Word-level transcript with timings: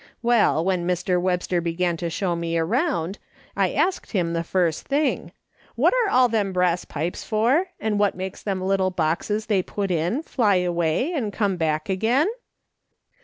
Well, 0.23 0.65
when 0.65 0.87
Mr. 0.87 1.21
Webster 1.21 1.61
began 1.61 1.95
to 1.97 2.09
show 2.09 2.35
me 2.35 2.57
around, 2.57 3.19
I 3.55 3.71
asked 3.73 4.13
him 4.13 4.33
the 4.33 4.43
first 4.43 4.87
thing, 4.87 5.31
'What 5.75 5.93
are 5.93 6.09
all 6.09 6.27
them 6.27 6.51
brass 6.51 6.85
pipes 6.85 7.23
for, 7.23 7.67
and 7.79 7.99
what 7.99 8.15
makes 8.15 8.41
them 8.41 8.61
little 8.63 8.89
boxes 8.89 9.45
they 9.45 9.61
put 9.61 9.91
in 9.91 10.23
lly 10.39 10.65
away 10.65 11.13
and 11.13 11.31
come 11.31 11.55
back 11.55 11.87
again 11.87 12.27